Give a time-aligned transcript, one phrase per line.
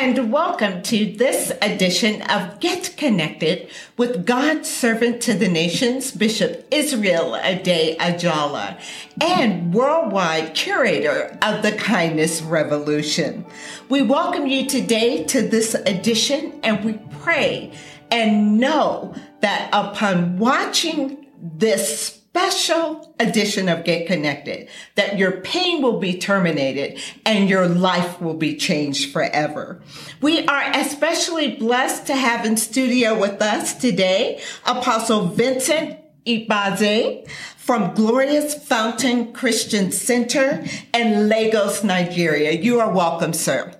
[0.00, 3.68] And welcome to this edition of Get Connected
[3.98, 8.80] with God's servant to the nations, Bishop Israel Ade Ajala,
[9.20, 13.44] and worldwide curator of the Kindness Revolution.
[13.90, 17.70] We welcome you today to this edition, and we pray
[18.10, 25.98] and know that upon watching this special edition of Get Connected that your pain will
[25.98, 29.82] be terminated and your life will be changed forever.
[30.20, 37.94] We are especially blessed to have in studio with us today Apostle Vincent Ibaze from
[37.94, 40.64] Glorious Fountain Christian Center
[40.94, 42.52] in Lagos, Nigeria.
[42.52, 43.74] You are welcome, sir.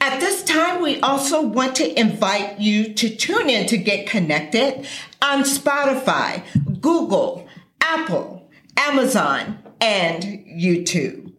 [0.00, 4.86] At this time, we also want to invite you to tune in to get connected
[5.20, 6.44] on Spotify,
[6.86, 7.48] Google,
[7.80, 11.32] Apple, Amazon, and YouTube.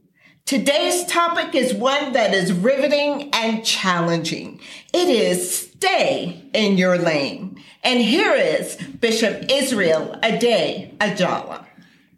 [0.44, 4.60] Today's topic is one that is riveting and challenging.
[4.94, 7.64] It is stay in your lane.
[7.82, 11.66] And here is Bishop Israel Ade Ajala.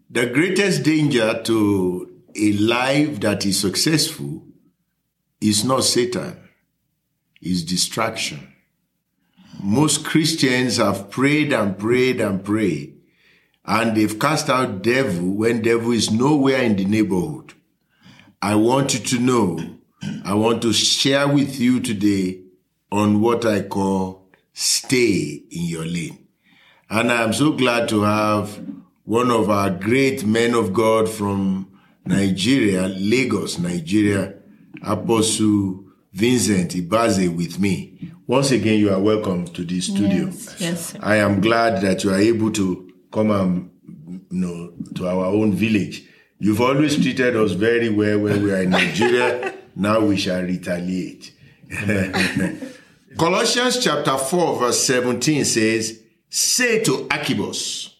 [0.09, 4.43] The greatest danger to a life that is successful
[5.39, 6.35] is not Satan,
[7.43, 8.51] is distraction.
[9.61, 12.98] Most Christians have prayed and prayed and prayed,
[13.69, 17.53] and they've cast out devil when devil is nowhere in the neighborhood.
[18.41, 19.59] I want you to know,
[20.25, 22.41] I want to share with you today
[22.91, 26.27] on what I call stay in your lane.
[26.89, 28.59] And I'm so glad to have
[29.05, 31.71] one of our great men of God from
[32.05, 34.33] Nigeria, Lagos, Nigeria,
[34.81, 38.11] Apostle Vincent Ibaze with me.
[38.25, 40.25] Once again, you are welcome to the studio.
[40.25, 40.95] Yes, yes.
[41.01, 43.71] I am glad that you are able to come and
[44.31, 46.03] you know to our own village.
[46.39, 49.53] You've always treated us very well when we are in Nigeria.
[49.75, 51.33] now we shall retaliate.
[53.17, 57.95] Colossians chapter 4, verse 17 says, Say to Archippus,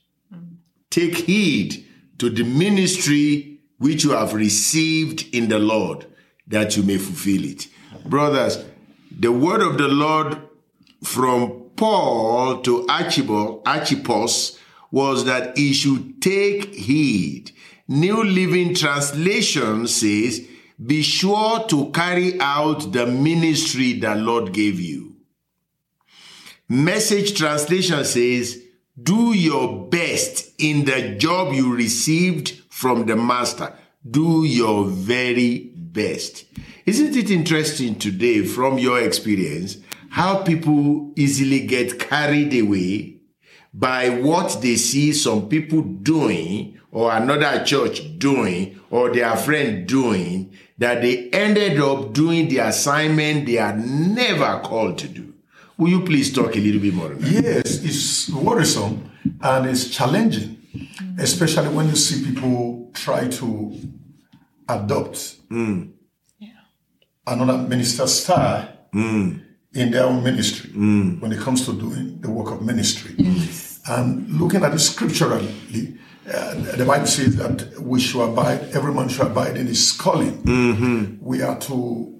[0.90, 1.86] take heed
[2.19, 6.06] to the ministry which you have received in the Lord,
[6.48, 7.68] that you may fulfill it.
[8.06, 8.64] Brothers,
[9.12, 10.38] the word of the Lord
[11.03, 13.64] from Paul to Archibald,
[14.91, 17.51] was that he should take heed.
[17.88, 20.47] New Living Translation says,
[20.83, 25.17] be sure to carry out the ministry the Lord gave you.
[26.69, 28.61] Message translation says,
[29.01, 33.73] do your best in the job you received from the master.
[34.09, 36.45] Do your very best.
[36.85, 39.77] Isn't it interesting today from your experience
[40.11, 43.19] how people easily get carried away
[43.74, 50.52] by what they see some people doing or another church doing or their friend doing
[50.80, 55.34] that they ended up doing the assignment they are never called to do.
[55.78, 57.13] Will you please talk a little bit more?
[57.19, 60.57] Yes, it's worrisome and it's challenging,
[61.19, 63.78] especially when you see people try to
[64.68, 65.91] adopt Mm.
[67.28, 69.41] another minister's style Mm.
[69.74, 71.19] In their own ministry mm.
[71.22, 73.16] when it comes to doing the work of ministry.
[73.88, 75.53] And looking at it scripturally,
[76.31, 80.41] uh, the Bible says that we should abide, every man should abide in his calling.
[80.44, 81.24] Mm-hmm.
[81.25, 82.19] We are to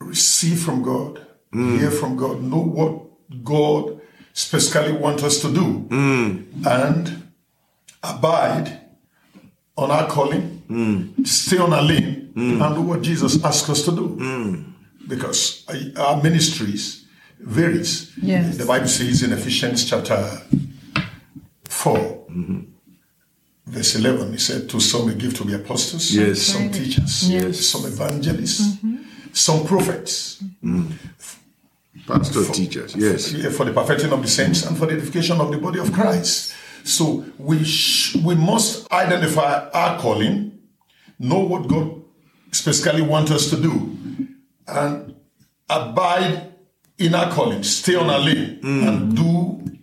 [0.00, 1.78] receive from God, mm.
[1.78, 4.00] hear from God, know what God
[4.32, 6.66] specifically wants us to do, mm.
[6.66, 7.30] and
[8.02, 8.80] abide
[9.76, 10.62] on our calling,
[11.24, 14.16] stay on our lane, and do what Jesus asks us to do.
[15.08, 17.04] Because uh, our ministries
[17.38, 18.12] varies.
[18.20, 18.56] Yes.
[18.56, 20.40] The Bible says in Ephesians chapter
[21.68, 22.26] 4,
[23.66, 26.40] verse 11, he said, To some he give to be apostles, Yes.
[26.42, 27.60] some teachers, Yes.
[27.66, 28.78] some evangelists,
[29.32, 30.42] some prophets,
[32.06, 33.32] Pastor teachers, yes.
[33.32, 35.92] yeah, for the perfecting of the saints and for the edification of the body of
[35.92, 36.54] Christ.
[36.84, 40.56] So we sh- we must identify our calling,
[41.18, 42.00] know what God
[42.52, 43.95] specifically wants us to do,
[44.66, 45.14] and
[45.68, 46.52] abide
[46.98, 49.16] in our calling, stay on our lane, and mm.
[49.16, 49.78] do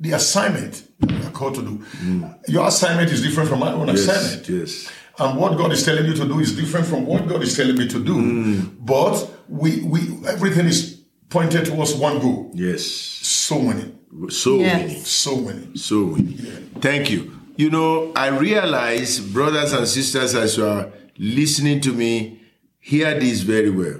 [0.00, 1.78] the assignment we are called to do.
[1.78, 2.48] Mm.
[2.48, 4.48] Your assignment is different from my own Yes, assignment.
[4.48, 4.90] yes.
[5.18, 7.76] And what God is telling you to do is different from what God is telling
[7.76, 8.14] me to do.
[8.16, 8.76] Mm.
[8.80, 12.50] But we, we everything is pointed towards one goal.
[12.54, 12.84] Yes.
[12.84, 13.92] So many.
[14.28, 14.80] So Yes.
[14.88, 15.00] many.
[15.00, 15.76] So many.
[15.76, 16.32] So many.
[16.80, 17.32] Thank you.
[17.56, 22.40] You know, I realize, brothers and sisters, as you are listening to me,
[22.78, 23.98] hear this very well.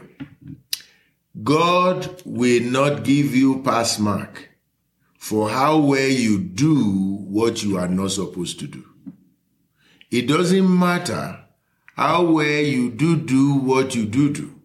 [1.42, 4.48] God will not give you pass mark
[5.18, 8.84] for how well you do what you are not supposed to do.
[10.10, 11.40] It doesn't matter
[11.94, 14.60] how well you do do what you do do.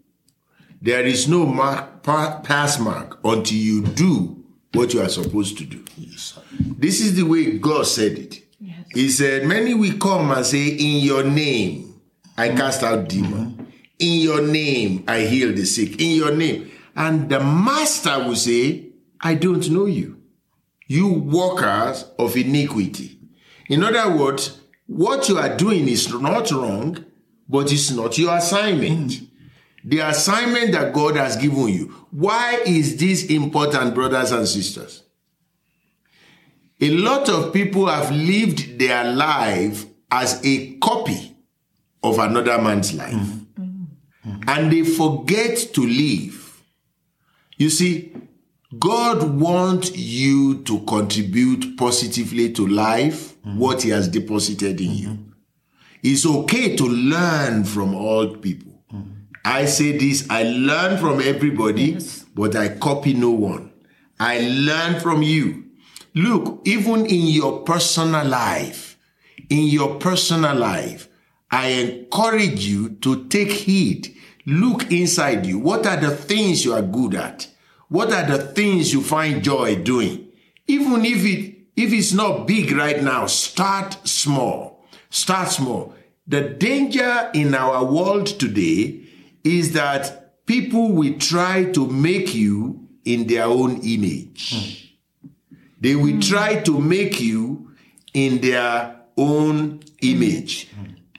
[0.81, 4.43] There is no mark, pa- pass mark until you do
[4.73, 5.83] what you are supposed to do.
[5.97, 6.39] Yes,
[6.77, 8.41] This is the way God said it.
[8.93, 12.01] He said, Many will come and say, In your name,
[12.37, 12.57] I mm.
[12.57, 13.31] cast out demon.
[13.51, 13.60] Mm-hmm.
[14.01, 16.01] In your name, I heal the sick.
[16.01, 16.71] In your name.
[16.95, 18.87] And the master will say,
[19.21, 20.19] I don't know you.
[20.87, 23.19] You workers of iniquity.
[23.69, 27.05] In other words, what you are doing is not wrong,
[27.47, 29.13] but it's not your assignment.
[29.13, 29.25] Hmm.
[29.85, 31.85] The assignment that God has given you.
[32.09, 35.03] Why is this important, brothers and sisters?
[36.81, 41.35] A lot of people have lived their life as a copy
[42.03, 43.13] of another man's life.
[43.13, 43.40] Hmm.
[44.25, 44.49] Mm-hmm.
[44.49, 46.63] And they forget to live.
[47.57, 48.13] You see,
[48.77, 53.57] God wants you to contribute positively to life, mm-hmm.
[53.57, 55.07] what He has deposited in you.
[55.09, 55.31] Mm-hmm.
[56.03, 58.71] It's okay to learn from all people.
[59.43, 61.97] I say this I learn from everybody,
[62.35, 63.71] but I copy no one.
[64.19, 65.65] I learn from you.
[66.13, 68.97] Look, even in your personal life,
[69.49, 71.07] in your personal life,
[71.51, 74.15] I encourage you to take heed.
[74.45, 75.59] Look inside you.
[75.59, 77.47] What are the things you are good at?
[77.89, 80.29] What are the things you find joy doing?
[80.67, 84.85] Even if it if it's not big right now, start small.
[85.09, 85.93] Start small.
[86.27, 89.01] The danger in our world today
[89.43, 94.53] is that people will try to make you in their own image.
[94.53, 95.27] Hmm.
[95.79, 97.71] They will try to make you
[98.13, 100.69] in their own image.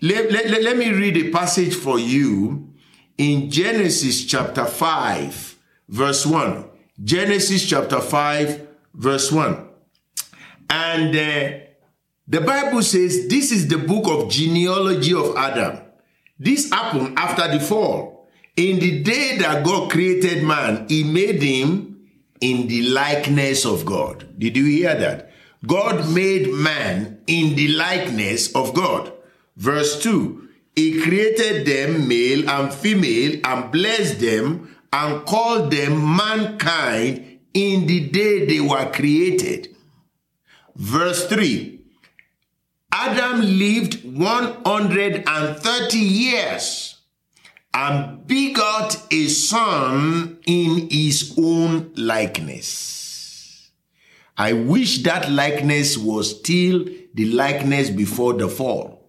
[0.04, 2.72] Let, let, let, me read a passage for you
[3.16, 5.58] in Genesis chapter 5,
[5.88, 6.64] verse 1.
[7.04, 9.69] Genesis chapter 5, verse 1.
[10.69, 11.58] And uh,
[12.26, 15.78] the Bible says this is the book of genealogy of Adam.
[16.37, 18.28] This happened after the fall.
[18.56, 22.08] In the day that God created man, he made him
[22.40, 24.37] in the likeness of God.
[24.37, 25.31] Did you hear that?
[25.64, 29.11] God made man in the likeness of God.
[29.56, 37.40] Verse 2 He created them male and female and blessed them and called them mankind
[37.54, 39.75] in the day they were created.
[40.75, 41.81] Verse 3
[42.93, 46.96] Adam lived 130 years
[47.75, 53.70] and begot a son in his own likeness.
[54.37, 56.84] I wish that likeness was still
[57.14, 59.01] the likeness before the fall.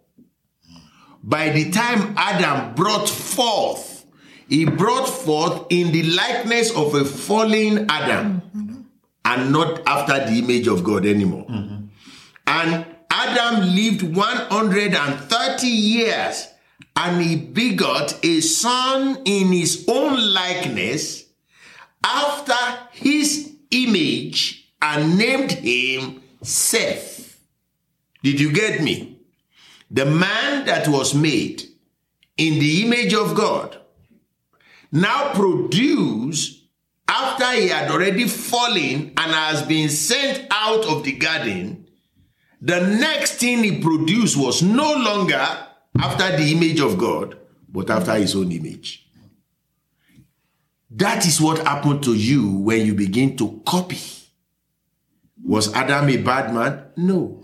[1.23, 4.05] By the time Adam brought forth,
[4.49, 8.89] he brought forth in the likeness of a fallen Adam
[9.23, 11.45] and not after the image of God anymore.
[12.45, 16.47] And Adam lived 130 years
[16.95, 21.25] and he begot a son in his own likeness
[22.03, 22.53] after
[22.91, 27.39] his image and named him Seth.
[28.21, 29.12] Did you get me?
[29.93, 31.61] The man that was made
[32.35, 33.77] in the image of God
[34.91, 36.63] now produced
[37.07, 41.87] after he had already fallen and has been sent out of the garden,
[42.59, 45.45] the next thing he produced was no longer
[45.99, 47.37] after the image of God,
[47.69, 49.07] but after his own image.
[50.89, 53.99] That is what happened to you when you begin to copy.
[55.43, 56.85] Was Adam a bad man?
[56.97, 57.42] No.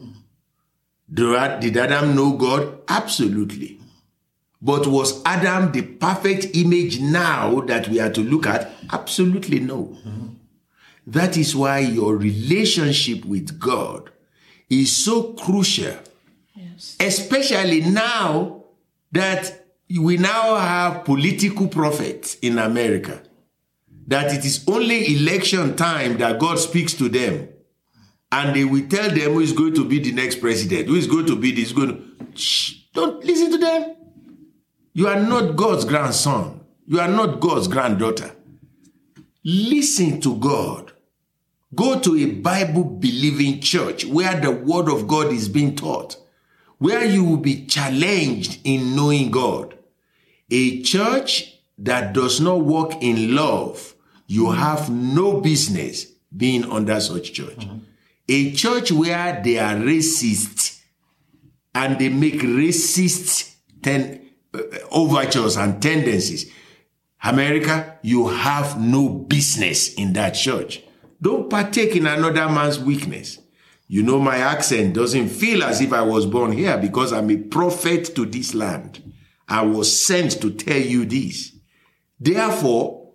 [1.12, 2.80] Did Adam know God?
[2.88, 3.80] Absolutely.
[4.62, 8.72] But was Adam the perfect image now that we are to look at?
[8.92, 9.98] Absolutely no.
[10.06, 10.28] Mm-hmm.
[11.08, 14.12] That is why your relationship with God
[14.70, 15.96] is so crucial,
[17.00, 18.66] especially now
[19.12, 19.66] that
[20.00, 23.24] we now have political prophets in America.
[24.06, 27.50] That it is only election time that God speaks to them
[28.32, 31.08] and they will tell them who is going to be the next president, who is
[31.08, 32.40] going to be this, going to.
[32.40, 33.96] Shh, don't listen to them.
[34.94, 36.62] You are not God's grandson.
[36.86, 38.32] You are not God's granddaughter.
[39.44, 40.92] Listen to God.
[41.74, 46.18] Go to a Bible believing church where the word of God is being taught,
[46.80, 49.78] where you will be challenged in knowing God.
[50.50, 53.94] A church that does not walk in love,
[54.26, 57.58] you have no business being under such church.
[57.58, 57.78] Mm-hmm.
[58.30, 60.82] A church where they are racist
[61.74, 64.60] and they make racist ten, uh,
[64.92, 66.52] overtures and tendencies.
[67.24, 70.84] America, you have no business in that church.
[71.22, 73.40] Don't partake in another man's weakness.
[73.88, 77.38] You know, my accent doesn't feel as if I was born here because I'm a
[77.38, 79.12] prophet to this land.
[79.48, 81.54] I was sent to tell you this.
[82.20, 83.12] Therefore,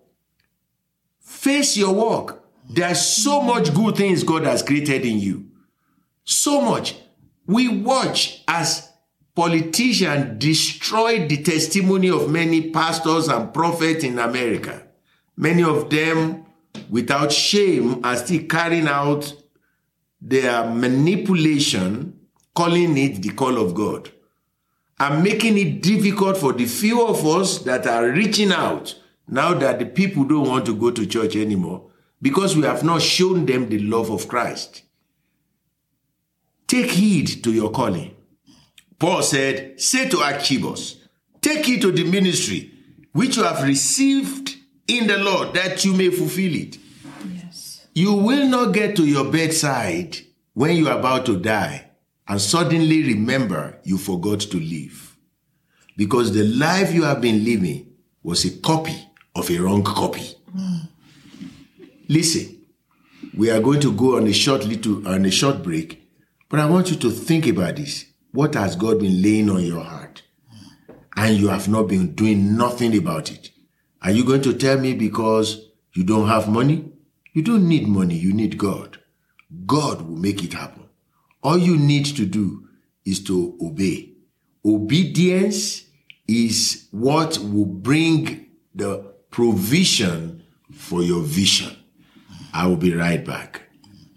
[1.20, 2.43] face your work.
[2.68, 5.46] There's so much good things God has created in you.
[6.24, 6.96] So much.
[7.46, 8.90] We watch as
[9.34, 14.86] politicians destroy the testimony of many pastors and prophets in America.
[15.36, 16.46] Many of them,
[16.88, 19.34] without shame, are still carrying out
[20.22, 22.18] their manipulation,
[22.54, 24.10] calling it the call of God,
[24.98, 28.94] and making it difficult for the few of us that are reaching out
[29.28, 31.90] now that the people don't want to go to church anymore
[32.24, 34.82] because we have not shown them the love of Christ.
[36.66, 38.16] Take heed to your calling.
[38.98, 41.04] Paul said, Say to Archippus,
[41.42, 42.72] Take heed to the ministry
[43.12, 44.56] which you have received
[44.88, 46.78] in the Lord that you may fulfill it.
[47.30, 47.86] Yes.
[47.94, 50.16] You will not get to your bedside
[50.54, 51.90] when you are about to die
[52.26, 55.18] and suddenly remember you forgot to live.
[55.98, 58.96] Because the life you have been living was a copy
[59.36, 60.38] of a wrong copy.
[60.56, 60.88] Mm.
[62.08, 62.60] Listen,
[63.34, 66.06] we are going to go on a short little on a short break,
[66.50, 68.04] but I want you to think about this.
[68.32, 70.22] What has God been laying on your heart?
[71.16, 73.50] And you have not been doing nothing about it.
[74.02, 76.92] Are you going to tell me because you don't have money?
[77.32, 78.98] You don't need money, you need God.
[79.64, 80.88] God will make it happen.
[81.42, 82.68] All you need to do
[83.06, 84.12] is to obey.
[84.64, 85.84] Obedience
[86.26, 90.42] is what will bring the provision
[90.72, 91.76] for your vision.
[92.54, 93.62] I will be right back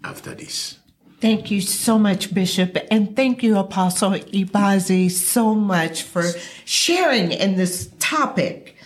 [0.04, 0.78] after this.
[1.20, 2.78] Thank you so much, Bishop.
[2.92, 6.22] And thank you, Apostle Ibazi, so much for
[6.64, 8.76] sharing in this topic.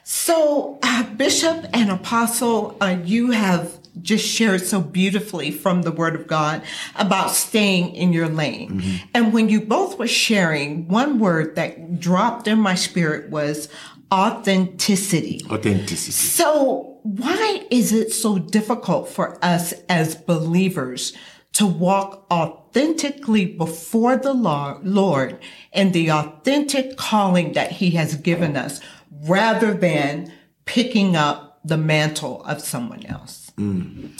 [0.04, 6.14] So, uh, Bishop and Apostle, uh, you have just shared so beautifully from the Word
[6.14, 6.62] of God
[6.96, 8.80] about staying in your lane.
[8.80, 9.06] Mm-hmm.
[9.14, 13.68] And when you both were sharing, one word that dropped in my spirit was
[14.12, 15.40] authenticity.
[15.50, 16.12] Authenticity.
[16.12, 21.12] So why is it so difficult for us as believers
[21.52, 25.38] to walk authentically before the Lord
[25.72, 28.80] and the authentic calling that he has given us
[29.26, 30.32] rather than
[30.64, 33.50] picking up the mantle of someone else?
[33.56, 34.12] Mm.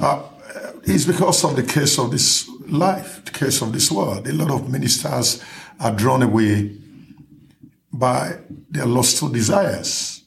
[0.00, 0.22] Uh,
[0.84, 4.26] it's because of the case of this life, the case of this world.
[4.26, 5.42] A lot of ministers
[5.80, 6.76] are drawn away
[7.92, 8.38] by
[8.70, 10.17] their lustful desires.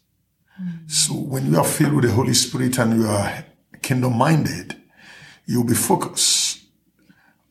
[0.88, 3.46] So when you are filled with the Holy Spirit and you are
[3.82, 4.76] kingdom minded,
[5.46, 6.60] you'll be focused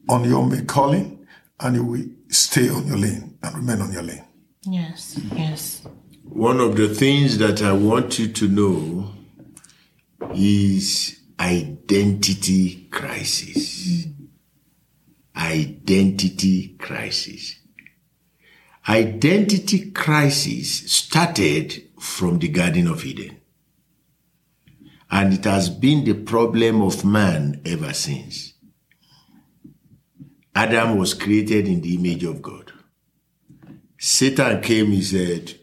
[0.09, 1.27] on your calling
[1.59, 4.25] and you will stay on your lane and remain on your lane.
[4.63, 5.83] Yes, yes.
[6.25, 9.15] One of the things that I want you to know
[10.35, 14.07] is identity crisis.
[15.37, 17.57] Identity crisis.
[18.89, 23.37] Identity crisis started from the Garden of Eden.
[25.11, 28.55] And it has been the problem of man ever since.
[30.55, 32.73] Adam was created in the image of God.
[33.99, 35.55] Satan came, he said,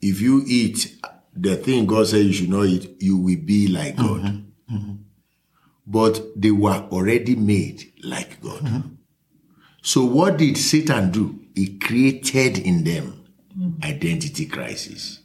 [0.00, 0.96] if you eat
[1.34, 4.20] the thing God said you should not eat, you will be like God.
[4.22, 4.76] Mm-hmm.
[4.76, 4.94] Mm-hmm.
[5.86, 8.60] But they were already made like God.
[8.60, 8.88] Mm-hmm.
[9.82, 11.40] So what did Satan do?
[11.54, 13.24] He created in them
[13.82, 15.19] identity crisis.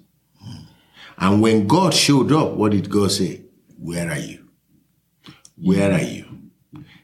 [1.17, 3.41] And when God showed up, what did God say?
[3.77, 4.47] Where are you?
[5.57, 6.25] Where are you?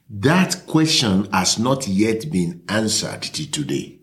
[0.09, 3.99] That question has not yet been answered to today.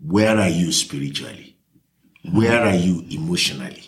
[0.00, 1.56] Where are you spiritually?
[2.32, 3.82] Where are you emotionally?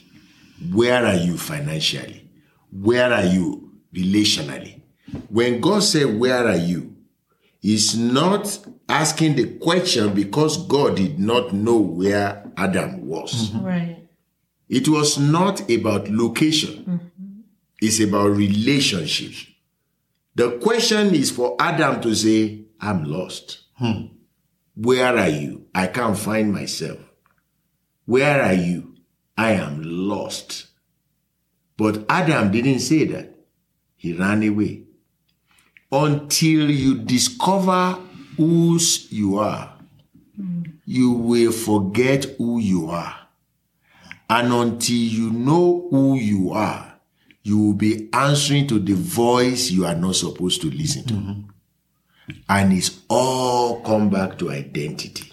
[0.73, 2.29] Where are you financially?
[2.73, 4.83] Where are you relationally?
[5.29, 6.97] When God said, Where are you?
[7.61, 13.51] He's not asking the question because God did not know where Adam was.
[13.51, 13.65] Mm-hmm.
[13.65, 14.08] Right.
[14.69, 17.41] It was not about location, mm-hmm.
[17.81, 19.33] it's about relationship.
[20.35, 23.61] The question is for Adam to say, I'm lost.
[23.75, 24.07] Hmm.
[24.77, 25.67] Where are you?
[25.75, 26.99] I can't find myself.
[28.05, 28.95] Where are you?
[29.37, 30.67] I am lost.
[31.77, 33.35] But Adam didn't say that.
[33.97, 34.83] He ran away.
[35.91, 37.99] Until you discover
[38.37, 39.75] whose you are,
[40.39, 40.73] mm.
[40.85, 43.28] you will forget who you are.
[44.31, 46.95] And until you know who you are,
[47.43, 51.15] you will be answering to the voice you are not supposed to listen to.
[51.15, 51.41] Mm-hmm.
[52.49, 55.33] And it's all come back to identity.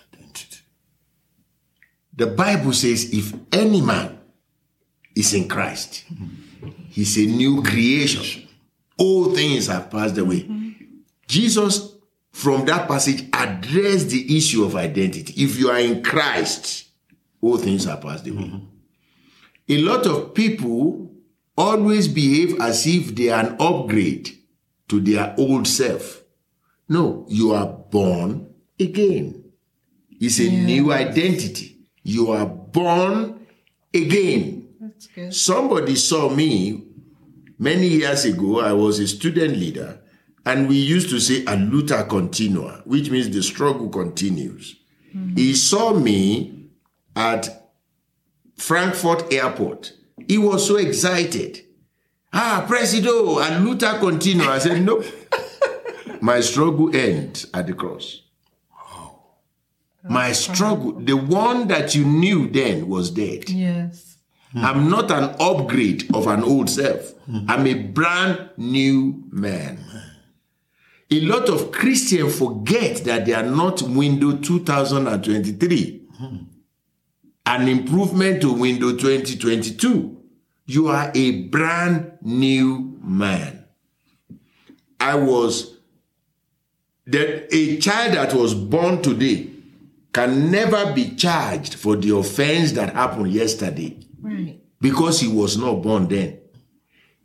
[2.18, 4.18] The Bible says, if any man
[5.14, 6.06] is in Christ,
[6.88, 8.48] he's a new creation.
[8.98, 10.44] All things have passed away.
[10.44, 10.70] Mm-hmm.
[11.28, 11.96] Jesus,
[12.32, 15.34] from that passage, addressed the issue of identity.
[15.44, 16.88] If you are in Christ,
[17.42, 18.44] all things have passed away.
[18.44, 18.66] Mm-hmm.
[19.68, 21.12] A lot of people
[21.58, 24.30] always behave as if they are an upgrade
[24.88, 26.22] to their old self.
[26.88, 29.44] No, you are born again.
[30.20, 30.66] It's a yeah.
[30.66, 31.78] new identity.
[32.04, 33.48] You are born
[33.94, 34.68] again.
[34.80, 35.34] That's good.
[35.34, 36.84] Somebody saw me
[37.58, 38.60] many years ago.
[38.60, 40.00] I was a student leader,
[40.46, 44.76] and we used to say a luta continua, which means the struggle continues.
[45.16, 45.36] Mm-hmm.
[45.36, 46.70] He saw me
[47.16, 47.65] at
[48.56, 49.94] Frankfurt Airport.
[50.28, 51.62] He was so excited.
[52.34, 54.50] Ah, Presido, and luta continua.
[54.50, 55.04] I said, no.
[56.22, 58.22] My struggle ends at the cross.
[60.08, 63.50] My struggle, the one that you knew then was dead.
[63.50, 64.18] Yes.
[64.52, 64.64] Hmm.
[64.66, 67.14] I'm not an upgrade of an old self.
[67.26, 67.40] Hmm.
[67.48, 69.80] I'm a brand new man.
[71.12, 76.02] A lot of Christians forget that they are not window 2023.
[76.18, 76.36] Hmm.
[77.46, 80.18] An improvement to window 2022.
[80.66, 83.66] You are a brand new man.
[85.00, 85.78] I was
[87.08, 89.50] that a child that was born today
[90.12, 94.00] can never be charged for the offense that happened yesterday.
[94.22, 94.60] Right.
[94.82, 96.40] Because he was not born then.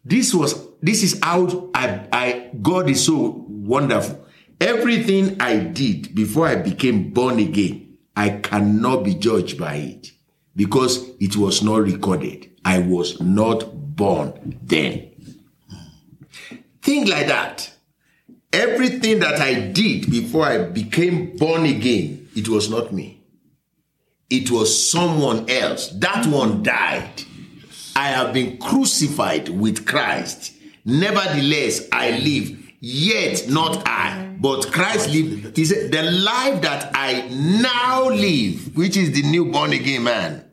[0.04, 4.26] This was this is how I, I God is so wonderful.
[4.60, 7.89] Everything I did before I became born again,
[8.20, 10.12] I cannot be judged by it
[10.54, 12.50] because it was not recorded.
[12.62, 15.10] I was not born then.
[16.82, 17.72] Think like that.
[18.52, 23.22] Everything that I did before I became born again, it was not me.
[24.28, 25.88] It was someone else.
[25.88, 27.22] That one died.
[27.96, 30.52] I have been crucified with Christ.
[30.84, 35.54] Nevertheless, I live, yet not I, but Christ live.
[35.54, 40.44] He said, The life that I now live, which is the new born again man.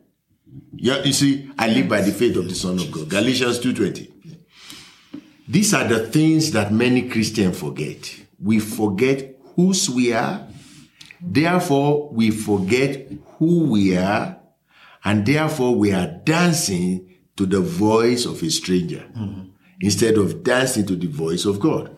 [0.74, 3.08] Yeah, you see, I live by the faith of the Son of God.
[3.08, 4.12] Galatians 2:20.
[5.48, 8.14] These are the things that many Christians forget.
[8.38, 10.46] We forget whose we are,
[11.20, 14.38] Therefore, we forget who we are,
[15.04, 19.48] and therefore we are dancing to the voice of a stranger mm-hmm.
[19.80, 21.96] instead of dancing to the voice of God.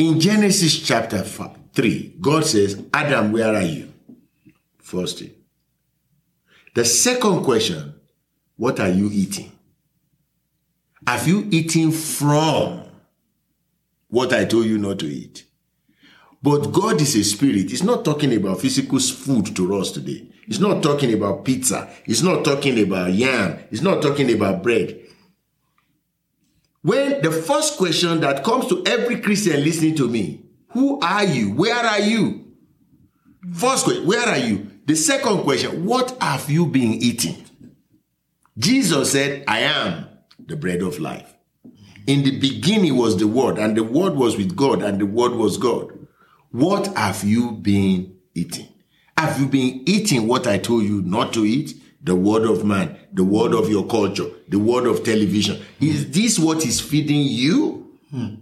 [0.00, 3.92] In Genesis chapter 3, God says, Adam, where are you?
[4.78, 5.32] First thing.
[6.74, 7.96] The second question,
[8.56, 9.52] what are you eating?
[11.06, 12.84] Have you eaten from
[14.08, 15.44] what I told you not to eat?
[16.42, 17.68] But God is a spirit.
[17.68, 20.26] He's not talking about physical food to us today.
[20.46, 21.90] He's not talking about pizza.
[22.06, 23.58] He's not talking about yam.
[23.68, 24.98] He's not talking about bread.
[26.82, 31.52] When the first question that comes to every Christian listening to me, who are you?
[31.52, 32.46] Where are you?
[33.52, 34.70] First question, where are you?
[34.86, 37.44] The second question, what have you been eating?
[38.58, 40.06] Jesus said, I am
[40.38, 41.34] the bread of life.
[42.06, 45.32] In the beginning was the Word, and the Word was with God, and the Word
[45.32, 45.90] was God.
[46.50, 48.68] What have you been eating?
[49.16, 51.74] Have you been eating what I told you not to eat?
[52.02, 55.60] The word of man, the word of your culture, the word of television.
[55.80, 57.98] Is this what is feeding you?
[58.10, 58.36] Hmm.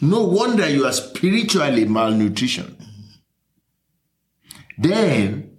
[0.00, 2.76] No wonder you are spiritually malnutrition.
[4.78, 5.58] Then,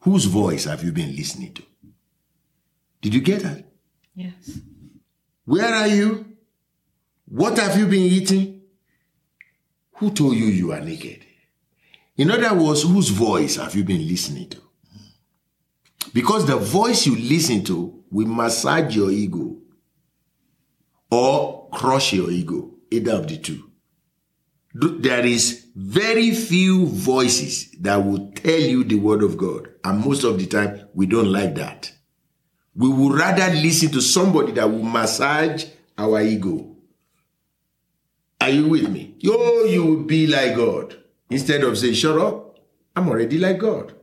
[0.00, 1.62] whose voice have you been listening to?
[3.00, 3.64] Did you get that?
[4.14, 4.58] Yes.
[5.44, 6.36] Where are you?
[7.26, 8.62] What have you been eating?
[9.94, 11.24] Who told you you are naked?
[12.16, 14.60] In other words, whose voice have you been listening to?
[16.18, 19.56] Because the voice you listen to will massage your ego
[21.12, 23.70] or crush your ego, either of the two.
[24.74, 29.68] There is very few voices that will tell you the word of God.
[29.84, 31.92] And most of the time, we don't like that.
[32.74, 36.78] We would rather listen to somebody that will massage our ego.
[38.40, 39.14] Are you with me?
[39.20, 40.96] Yo, you will be like God.
[41.30, 42.58] Instead of saying, shut up,
[42.96, 43.94] I'm already like God.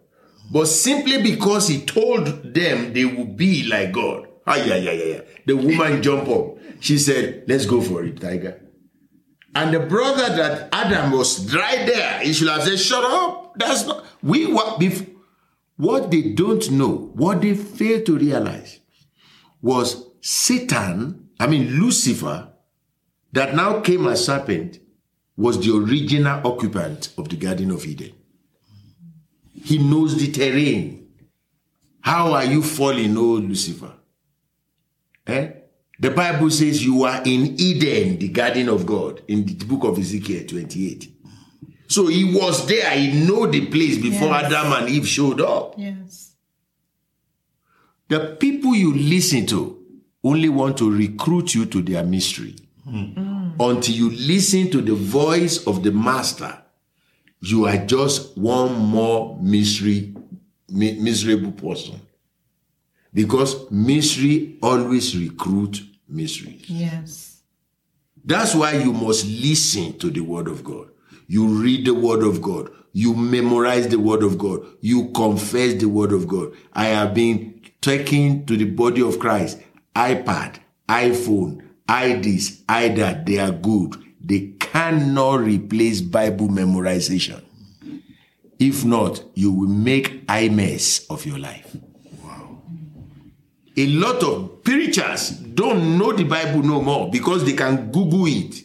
[0.51, 4.27] But simply because he told them they would be like God.
[4.47, 5.21] Ah, yeah, yeah, yeah, yeah.
[5.45, 6.57] The woman jumped up.
[6.79, 8.61] She said, let's go for it, tiger.
[9.55, 13.57] And the brother that Adam was right there, he should have said, shut up.
[13.57, 14.83] That's not, we, what,
[15.77, 18.79] what they don't know, what they fail to realize
[19.61, 22.49] was Satan, I mean Lucifer,
[23.31, 24.79] that now came as serpent,
[25.37, 28.13] was the original occupant of the Garden of Eden.
[29.63, 31.07] He knows the terrain.
[32.01, 33.93] How are you falling, oh Lucifer?
[35.27, 35.51] Eh?
[35.99, 39.97] The Bible says you are in Eden, the garden of God, in the book of
[39.97, 41.11] Ezekiel 28.
[41.87, 42.89] So he was there.
[42.91, 44.45] He know the place before yes.
[44.51, 45.75] Adam and Eve showed up.
[45.77, 46.33] Yes.
[48.07, 49.81] The people you listen to
[50.23, 52.55] only want to recruit you to their mystery.
[52.87, 53.55] Mm.
[53.59, 56.64] Until you listen to the voice of the master,
[57.45, 60.13] you are just one more mystery,
[60.69, 61.99] mi- miserable person.
[63.13, 66.59] Because misery always recruit misery.
[66.65, 67.41] Yes.
[68.23, 70.89] That's why you must listen to the word of God.
[71.27, 72.69] You read the word of God.
[72.93, 74.65] You memorize the word of God.
[74.81, 76.53] You confess the word of God.
[76.73, 79.59] I have been taken to the body of Christ.
[79.95, 80.57] iPad,
[80.89, 83.95] iPhone, IDs, either they are good.
[84.25, 87.43] They cannot replace Bible memorization.
[88.57, 91.75] If not, you will make a mess of your life.
[92.23, 92.63] Wow.
[93.77, 98.63] A lot of preachers don't know the Bible no more because they can Google it.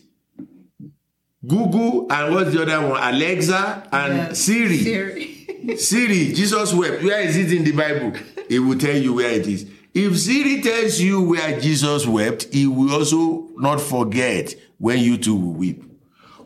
[1.47, 3.03] Google and what's the other one?
[3.03, 4.33] Alexa and yeah.
[4.33, 4.79] Siri.
[4.79, 5.77] Siri.
[5.77, 7.03] Siri, Jesus wept.
[7.03, 8.19] Where is it in the Bible?
[8.49, 9.71] It will tell you where it is.
[9.93, 15.37] If Siri tells you where Jesus wept, he will also not forget when you too
[15.37, 15.85] will weep.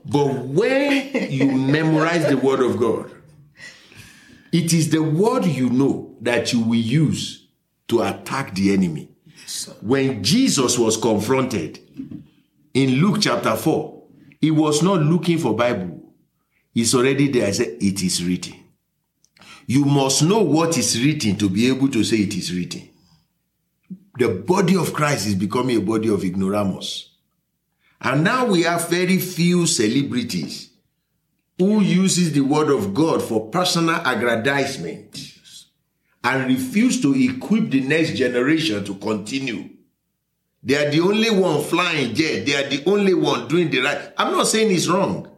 [0.05, 3.11] But when you memorize the word of God,
[4.53, 7.47] it is the word you know that you will use
[7.89, 9.09] to attack the enemy.
[9.81, 11.81] When Jesus was confronted
[12.75, 14.03] in Luke chapter 4,
[14.41, 16.13] he was not looking for Bible.
[16.75, 17.47] It's already there.
[17.47, 18.55] I said, it is written.
[19.67, 22.91] You must know what is written to be able to say it is written
[24.19, 27.11] the body of Christ is becoming a body of ignoramus.
[28.05, 30.71] And now we have very few celebrities
[31.59, 35.35] who uses the word of God for personal aggrandizement
[36.23, 39.71] and refuse to equip the next generation to continue.
[40.63, 42.45] They are the only one flying jet.
[42.45, 44.13] They are the only one doing the right.
[44.19, 45.31] I'm not saying it's wrong,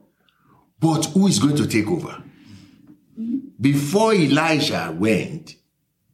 [0.80, 2.20] but who is going to take over?
[3.60, 5.54] Before Elijah went,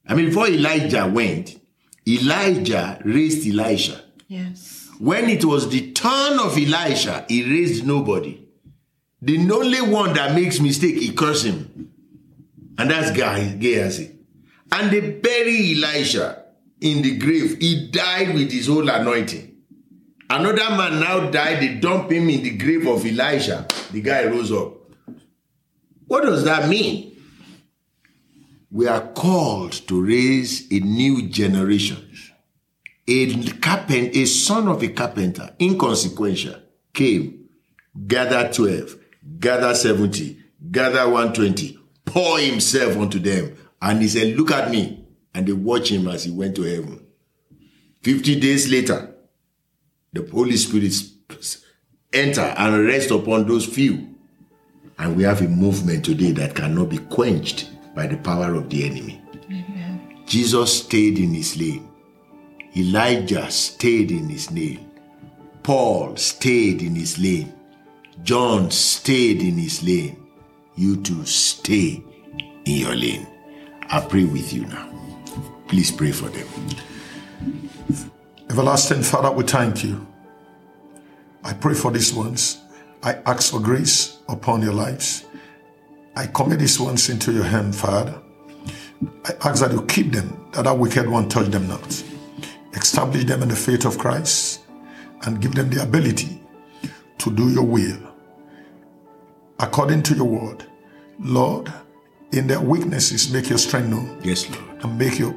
[0.07, 1.59] I mean, before Elijah went,
[2.07, 4.03] Elijah raised Elisha.
[4.29, 4.82] Yes.
[5.03, 8.47] When it was the turn of Elijah, he raised nobody.
[9.21, 11.91] The only one that makes mistake, he curse him.
[12.79, 14.13] And that's Gehazi.
[14.71, 16.45] And they bury Elijah
[16.81, 17.59] in the grave.
[17.59, 19.57] He died with his whole anointing.
[20.31, 21.61] Another man now died.
[21.61, 23.67] They dump him in the grave of Elijah.
[23.91, 24.73] The guy rose up.
[26.07, 27.13] What does that mean?
[28.73, 32.09] we are called to raise a new generation.
[33.09, 36.55] A carpenter, a son of a carpenter, inconsequential,
[36.93, 37.49] came,
[38.07, 38.97] gathered 12,
[39.41, 40.39] gather 70,
[40.71, 43.57] gather 120, pour himself onto them.
[43.81, 45.05] And he said, Look at me.
[45.35, 47.05] And they watch him as he went to heaven.
[48.03, 49.15] 50 days later,
[50.13, 50.93] the Holy Spirit
[52.13, 54.09] enter and rest upon those few.
[54.99, 58.85] And we have a movement today that cannot be quenched by the power of the
[58.85, 59.23] enemy.
[59.47, 60.23] Amen.
[60.27, 61.89] Jesus stayed in his lane.
[62.77, 64.91] Elijah stayed in his lane.
[65.63, 67.53] Paul stayed in his lane.
[68.23, 70.17] John stayed in his lane.
[70.75, 72.03] You too stay
[72.65, 73.27] in your lane.
[73.91, 74.89] I pray with you now.
[75.69, 76.49] Please pray for them.
[78.49, 80.07] Everlasting Father, we thank you.
[81.45, 82.59] I pray for these ones.
[83.03, 85.25] I ask for grace upon your lives.
[86.17, 88.19] I commit these ones into your hand, Father.
[89.25, 92.05] I ask that you keep them, that that wicked one touch them not.
[92.75, 94.61] Establish them in the faith of Christ
[95.23, 96.41] and give them the ability
[97.19, 97.99] to do your will
[99.61, 100.65] according to your word.
[101.21, 101.73] Lord,
[102.33, 104.19] in their weaknesses, make your strength known.
[104.23, 104.85] Yes, Lord.
[104.85, 105.35] And make your